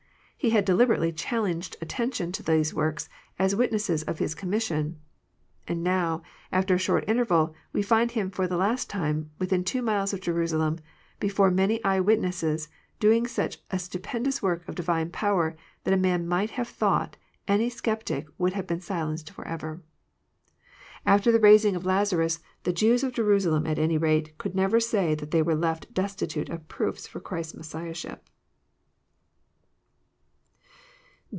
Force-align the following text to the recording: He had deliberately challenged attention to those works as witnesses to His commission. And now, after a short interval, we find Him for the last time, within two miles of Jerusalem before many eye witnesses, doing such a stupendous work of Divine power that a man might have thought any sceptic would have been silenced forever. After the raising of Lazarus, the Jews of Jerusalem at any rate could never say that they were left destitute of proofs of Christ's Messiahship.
He 0.43 0.49
had 0.49 0.65
deliberately 0.65 1.11
challenged 1.11 1.75
attention 1.81 2.31
to 2.31 2.41
those 2.41 2.73
works 2.73 3.07
as 3.37 3.55
witnesses 3.55 4.03
to 4.03 4.13
His 4.15 4.33
commission. 4.33 4.99
And 5.67 5.83
now, 5.83 6.23
after 6.51 6.73
a 6.73 6.77
short 6.79 7.07
interval, 7.07 7.53
we 7.73 7.83
find 7.83 8.09
Him 8.09 8.31
for 8.31 8.47
the 8.47 8.57
last 8.57 8.89
time, 8.89 9.29
within 9.37 9.63
two 9.63 9.83
miles 9.83 10.13
of 10.13 10.19
Jerusalem 10.19 10.79
before 11.19 11.51
many 11.51 11.77
eye 11.83 11.99
witnesses, 11.99 12.69
doing 12.99 13.27
such 13.27 13.59
a 13.69 13.77
stupendous 13.77 14.41
work 14.41 14.67
of 14.67 14.73
Divine 14.73 15.11
power 15.11 15.55
that 15.83 15.93
a 15.93 16.05
man 16.05 16.27
might 16.27 16.49
have 16.49 16.67
thought 16.69 17.17
any 17.47 17.69
sceptic 17.69 18.27
would 18.39 18.53
have 18.53 18.65
been 18.65 18.81
silenced 18.81 19.29
forever. 19.29 19.83
After 21.05 21.31
the 21.31 21.39
raising 21.39 21.75
of 21.75 21.85
Lazarus, 21.85 22.39
the 22.63 22.73
Jews 22.73 23.03
of 23.03 23.13
Jerusalem 23.13 23.67
at 23.67 23.77
any 23.77 23.99
rate 23.99 24.35
could 24.39 24.55
never 24.55 24.79
say 24.79 25.13
that 25.13 25.29
they 25.29 25.43
were 25.43 25.53
left 25.53 25.93
destitute 25.93 26.49
of 26.49 26.67
proofs 26.67 27.07
of 27.13 27.23
Christ's 27.23 27.53
Messiahship. 27.53 28.27